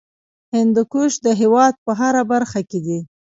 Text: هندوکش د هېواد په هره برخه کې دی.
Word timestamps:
هندوکش 0.53 1.11
د 1.25 1.27
هېواد 1.41 1.73
په 1.85 1.91
هره 1.99 2.23
برخه 2.31 2.59
کې 2.69 2.79
دی. 2.85 2.99